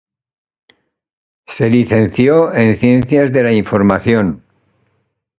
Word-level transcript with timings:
Se 1.45 1.69
licenció 1.69 2.51
en 2.51 2.75
Ciencias 2.75 3.31
de 3.31 3.43
la 3.43 3.51
Información. 3.53 4.43